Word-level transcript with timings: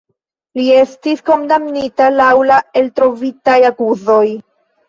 Li 0.59 0.63
estis 0.83 1.21
kondamnita 1.27 2.07
laŭ 2.15 2.31
eltrovitaj 2.83 3.59
akuzoj. 3.73 4.27